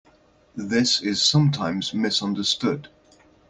This 0.55 0.99
is 1.03 1.21
sometimes 1.21 1.93
misunderstood... 1.93 2.87